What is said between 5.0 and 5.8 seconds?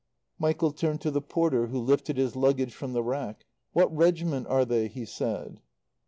said.